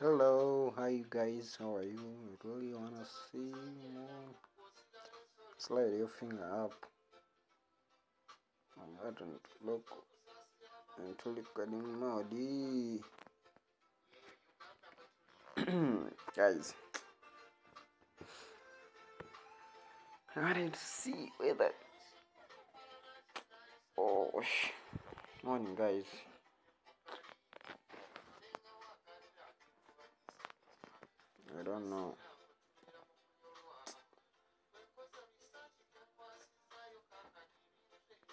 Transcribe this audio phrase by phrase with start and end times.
[0.00, 1.98] Hello, hi you guys, how are you?
[1.98, 3.52] I really wanna see
[3.92, 4.30] more.
[5.56, 6.86] Slide your finger up
[8.80, 9.84] on button look
[10.98, 13.02] until it getting muddy.
[16.36, 16.74] guys,
[20.36, 21.72] I wanted to see whether.
[23.98, 24.30] Oh,
[25.42, 26.04] morning, guys.
[31.68, 32.16] perdón, no,